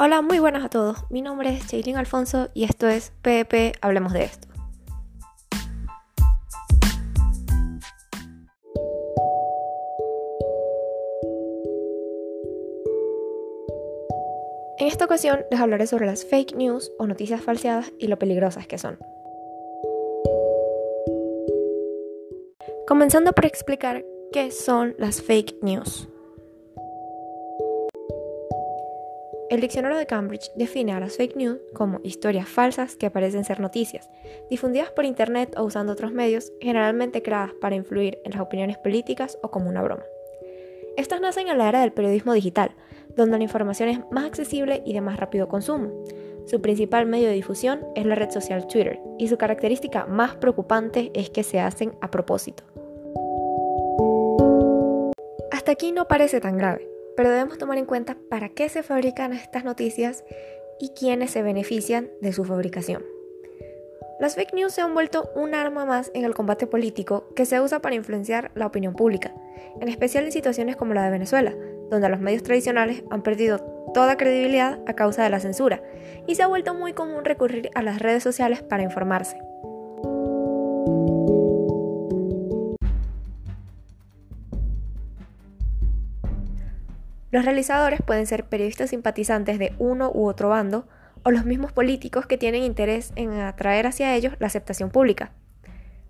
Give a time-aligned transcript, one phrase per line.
[0.00, 1.10] Hola, muy buenas a todos.
[1.10, 4.46] Mi nombre es Chaylin Alfonso y esto es PP Hablemos de esto.
[14.78, 18.68] En esta ocasión les hablaré sobre las fake news o noticias falseadas y lo peligrosas
[18.68, 19.00] que son.
[22.86, 26.08] Comenzando por explicar qué son las fake news.
[29.50, 33.60] El diccionario de Cambridge define a las fake news como historias falsas que parecen ser
[33.60, 34.10] noticias,
[34.50, 39.38] difundidas por Internet o usando otros medios, generalmente creadas para influir en las opiniones políticas
[39.42, 40.04] o como una broma.
[40.98, 42.72] Estas nacen en la era del periodismo digital,
[43.16, 46.04] donde la información es más accesible y de más rápido consumo.
[46.44, 51.10] Su principal medio de difusión es la red social Twitter, y su característica más preocupante
[51.14, 52.64] es que se hacen a propósito.
[55.50, 56.86] Hasta aquí no parece tan grave,
[57.18, 60.22] pero debemos tomar en cuenta para qué se fabrican estas noticias
[60.78, 63.04] y quiénes se benefician de su fabricación.
[64.20, 67.60] Las fake news se han vuelto un arma más en el combate político que se
[67.60, 69.34] usa para influenciar la opinión pública,
[69.80, 71.56] en especial en situaciones como la de Venezuela,
[71.90, 73.58] donde los medios tradicionales han perdido
[73.92, 75.82] toda credibilidad a causa de la censura,
[76.28, 79.36] y se ha vuelto muy común recurrir a las redes sociales para informarse.
[87.30, 90.88] Los realizadores pueden ser periodistas simpatizantes de uno u otro bando
[91.24, 95.32] o los mismos políticos que tienen interés en atraer hacia ellos la aceptación pública.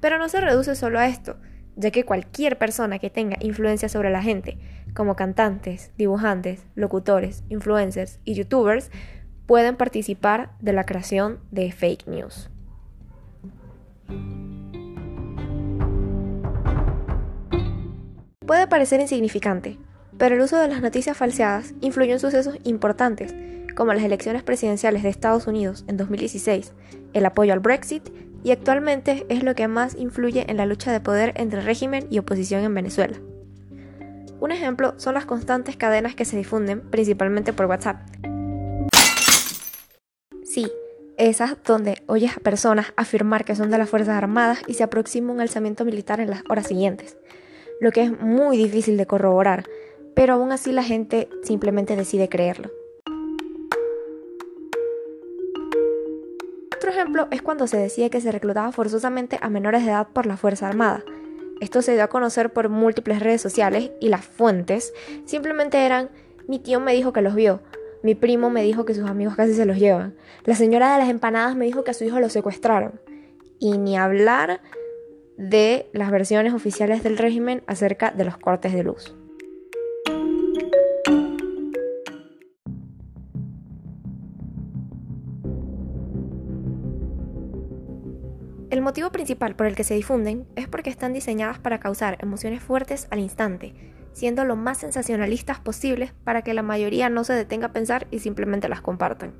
[0.00, 1.36] Pero no se reduce solo a esto,
[1.76, 4.58] ya que cualquier persona que tenga influencia sobre la gente,
[4.94, 8.90] como cantantes, dibujantes, locutores, influencers y youtubers,
[9.46, 12.48] pueden participar de la creación de fake news.
[18.46, 19.78] Puede parecer insignificante,
[20.18, 23.34] pero el uso de las noticias falseadas influyó en sucesos importantes,
[23.74, 26.72] como las elecciones presidenciales de Estados Unidos en 2016,
[27.12, 28.10] el apoyo al Brexit
[28.44, 32.18] y actualmente es lo que más influye en la lucha de poder entre régimen y
[32.18, 33.18] oposición en Venezuela.
[34.40, 38.00] Un ejemplo son las constantes cadenas que se difunden principalmente por WhatsApp.
[40.42, 40.70] Sí,
[41.16, 45.32] esas donde oyes a personas afirmar que son de las Fuerzas Armadas y se aproxima
[45.32, 47.16] un alzamiento militar en las horas siguientes,
[47.80, 49.64] lo que es muy difícil de corroborar,
[50.14, 52.70] pero aún así la gente simplemente decide creerlo.
[56.76, 60.26] Otro ejemplo es cuando se decía que se reclutaba forzosamente a menores de edad por
[60.26, 61.04] la Fuerza Armada.
[61.60, 64.92] Esto se dio a conocer por múltiples redes sociales y las fuentes
[65.24, 66.10] simplemente eran
[66.48, 67.60] mi tío me dijo que los vio,
[68.02, 71.08] mi primo me dijo que sus amigos casi se los llevan, la señora de las
[71.08, 73.00] empanadas me dijo que a su hijo lo secuestraron.
[73.60, 74.60] Y ni hablar
[75.36, 79.14] de las versiones oficiales del régimen acerca de los cortes de luz.
[88.72, 92.62] El motivo principal por el que se difunden es porque están diseñadas para causar emociones
[92.62, 93.74] fuertes al instante,
[94.14, 98.20] siendo lo más sensacionalistas posibles para que la mayoría no se detenga a pensar y
[98.20, 99.34] simplemente las compartan.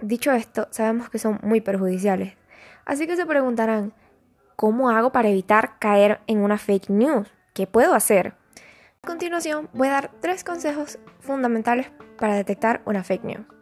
[0.00, 2.34] Dicho esto, sabemos que son muy perjudiciales,
[2.84, 3.94] así que se preguntarán,
[4.54, 7.26] ¿cómo hago para evitar caer en una fake news?
[7.52, 8.34] ¿Qué puedo hacer?
[9.02, 13.55] A continuación, voy a dar tres consejos fundamentales para detectar una fake news.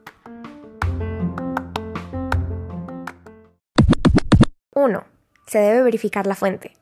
[4.75, 5.05] 1.
[5.47, 6.73] Se debe verificar la fuente.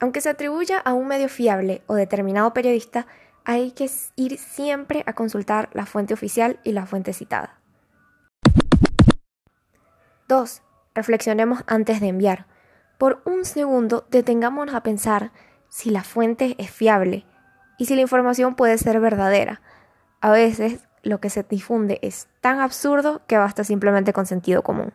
[0.00, 3.06] Aunque se atribuya a un medio fiable o determinado periodista,
[3.44, 7.60] hay que ir siempre a consultar la fuente oficial y la fuente citada.
[10.28, 10.62] 2.
[10.94, 12.46] Reflexionemos antes de enviar.
[12.98, 15.30] Por un segundo detengámonos a pensar
[15.68, 17.24] si la fuente es fiable
[17.78, 19.60] y si la información puede ser verdadera.
[20.20, 24.92] A veces lo que se difunde es tan absurdo que basta simplemente con sentido común.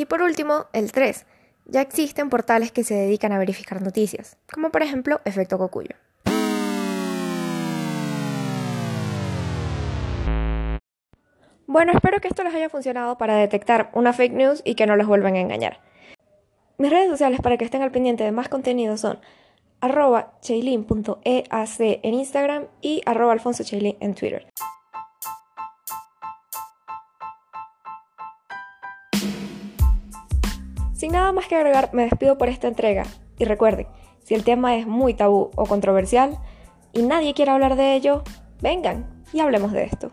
[0.00, 1.26] Y por último, el 3.
[1.66, 5.94] Ya existen portales que se dedican a verificar noticias, como por ejemplo Efecto Cocuyo.
[11.66, 14.96] Bueno, espero que esto les haya funcionado para detectar una fake news y que no
[14.96, 15.80] los vuelvan a engañar.
[16.78, 19.20] Mis redes sociales para que estén al pendiente de más contenido son
[19.82, 24.46] arroba chaylin.eac en Instagram y arroba alfonso en Twitter.
[31.00, 33.04] Sin nada más que agregar, me despido por esta entrega.
[33.38, 33.86] Y recuerden,
[34.22, 36.36] si el tema es muy tabú o controversial
[36.92, 38.22] y nadie quiere hablar de ello,
[38.60, 40.10] vengan y hablemos de esto.